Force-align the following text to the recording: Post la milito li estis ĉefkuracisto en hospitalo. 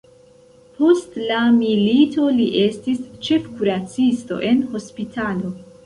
Post 0.79 1.17
la 1.31 1.41
milito 1.59 2.27
li 2.39 2.49
estis 2.65 3.07
ĉefkuracisto 3.29 4.45
en 4.53 4.69
hospitalo. 4.77 5.59